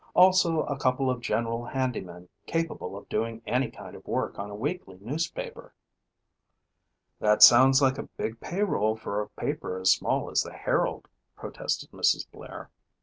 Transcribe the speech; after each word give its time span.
Also 0.15 0.63
a 0.63 0.79
couple 0.79 1.11
of 1.11 1.21
general 1.21 1.67
handymen 1.73 2.27
capable 2.47 2.97
of 2.97 3.07
doing 3.07 3.43
any 3.45 3.69
kind 3.69 3.95
of 3.95 4.03
work 4.07 4.39
on 4.39 4.49
a 4.49 4.55
weekly 4.55 4.97
newspaper." 4.99 5.75
"That 7.19 7.43
sounds 7.43 7.83
like 7.83 7.99
a 7.99 8.09
big 8.17 8.39
payroll 8.39 8.95
for 8.95 9.21
a 9.21 9.29
paper 9.29 9.77
as 9.79 9.91
small 9.91 10.31
as 10.31 10.41
the 10.41 10.53
Herald," 10.53 11.07
protested 11.35 11.91
Mrs. 11.91 12.25
Blair. 12.31 12.71